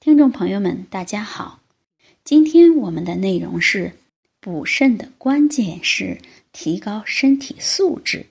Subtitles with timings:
[0.00, 1.60] 听众朋友们，大家好。
[2.22, 3.96] 今天我们的内容是
[4.38, 6.18] 补肾的关键是
[6.52, 8.26] 提高身体素质。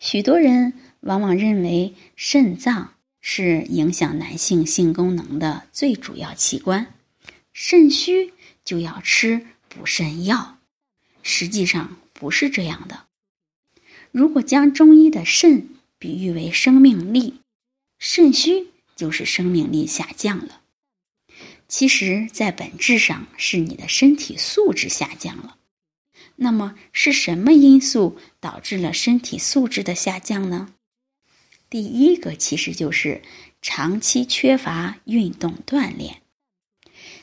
[0.00, 6.92] 许多人往往认为肾脏是影响男性性功能的最主要器官，
[7.52, 8.32] 肾虚
[8.64, 10.58] 就要吃补肾药。
[11.22, 13.04] 实际上不是这样的。
[14.10, 15.68] 如果将中医的肾
[16.00, 17.34] 比喻为生命力，
[18.00, 18.66] 肾虚。
[18.96, 20.62] 就是生命力下降了。
[21.68, 25.58] 其实，在本质上是你的身体素质下降了。
[26.36, 30.72] 那么，是什么因素导致了身体素质的下降呢？
[31.68, 33.22] 第一个其实就是
[33.60, 36.22] 长期缺乏运动锻炼。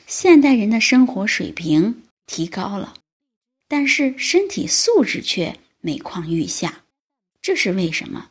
[0.06, 2.94] 现代人的生活水平提高了，
[3.66, 6.84] 但是身体素质却每况愈下，
[7.40, 8.30] 这是为什么？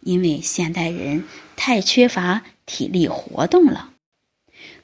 [0.00, 1.24] 因为现代人
[1.56, 2.42] 太缺乏。
[2.68, 3.92] 体力活动了，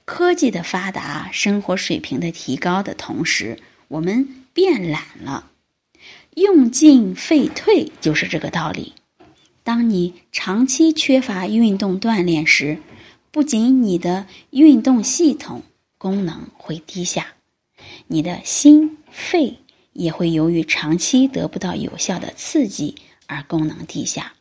[0.04, 5.50] 科技的发达，生活水平的提高的同时，我们变懒了，
[6.36, 8.92] 用进废退就是这个道理。
[9.64, 12.78] 当你长期缺乏运动锻炼时，
[13.32, 15.64] 不仅你的运动系统
[15.98, 17.34] 功能会低下，
[18.06, 19.58] 你的心肺
[19.92, 22.94] 也会由于长期得不到有效的刺激
[23.26, 24.34] 而功能低下，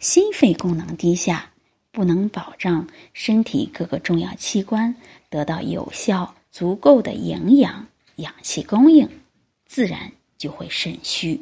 [0.00, 1.50] 心肺功能低下。
[1.90, 4.94] 不能保障身体各个重要器官
[5.28, 9.08] 得到有效、足够的营养、氧气供应，
[9.66, 11.40] 自然就会肾虚。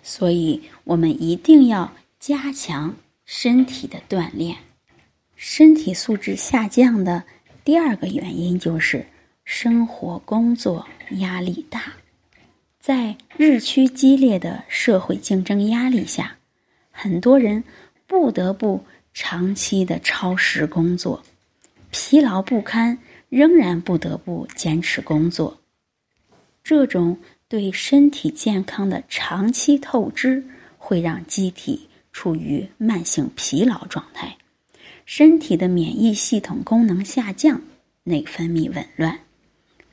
[0.00, 4.58] 所以，我们一定要加强身体的锻炼。
[5.34, 7.24] 身体素质下降的
[7.64, 9.04] 第二个原因就是
[9.44, 11.94] 生活工作压力大，
[12.78, 16.36] 在日趋激烈的社会竞争压力下，
[17.00, 17.64] 很多人
[18.06, 18.84] 不得不。
[19.12, 21.20] 长期的超时工作，
[21.90, 22.96] 疲劳不堪，
[23.28, 25.60] 仍然不得不坚持工作。
[26.62, 30.44] 这种对身体健康的长期透支，
[30.78, 34.36] 会让机体处于慢性疲劳状态，
[35.04, 37.60] 身体的免疫系统功能下降，
[38.04, 39.18] 内分泌紊乱。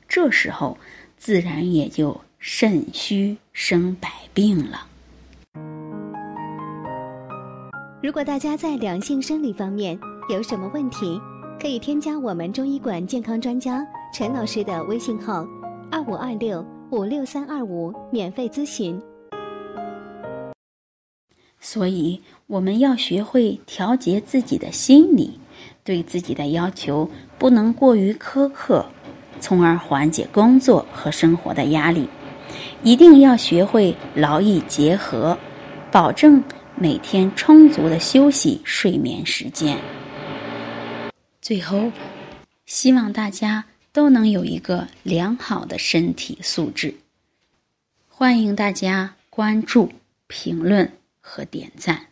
[0.08, 0.78] 这时候，
[1.16, 4.86] 自然也就肾虚生百病了。
[8.00, 9.98] 如果大家在两性生理方面
[10.28, 11.20] 有什么问题，
[11.60, 15.44] 可以添加我们中医馆健康专家陈老师的微信号：
[15.90, 18.96] 二五二六五六三二五，免费咨询。
[21.58, 25.36] 所以，我们要学会调节自己的心理，
[25.82, 28.86] 对自己的要求不能过于苛刻，
[29.40, 32.08] 从而缓解工作和生活的压力。
[32.84, 35.36] 一定要学会劳逸结合，
[35.90, 36.40] 保证。
[36.80, 39.76] 每天充足的休息、睡眠时间。
[41.42, 41.90] 最后，
[42.66, 46.94] 希望大家都能有一个良好的身体素质。
[48.06, 49.92] 欢迎大家关注、
[50.28, 52.07] 评论和点赞。